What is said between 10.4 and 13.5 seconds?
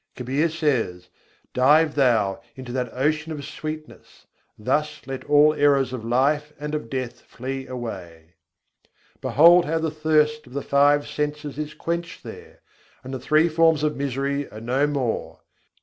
of the five senses is quenched there! and the three